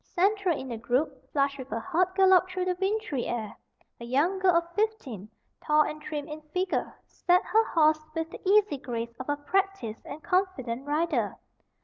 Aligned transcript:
Central 0.15 0.57
in 0.59 0.67
the 0.69 0.77
group, 0.77 1.29
flushed 1.31 1.59
with 1.59 1.69
her 1.69 1.79
hard 1.79 2.07
gallop 2.15 2.49
through 2.49 2.65
the 2.65 2.75
wintry 2.81 3.27
air, 3.27 3.55
a 3.99 4.03
young 4.03 4.39
girl 4.39 4.55
of 4.55 4.73
fifteen, 4.73 5.29
tall 5.63 5.83
and 5.83 6.01
trim 6.01 6.27
in 6.27 6.41
figure, 6.55 6.91
sat 7.05 7.43
her 7.45 7.63
horse 7.67 7.99
with 8.15 8.27
the 8.31 8.41
easy 8.43 8.77
grace 8.77 9.13
of 9.19 9.29
a 9.29 9.37
practised 9.37 10.01
and 10.07 10.23
confident 10.23 10.87
rider. 10.87 11.37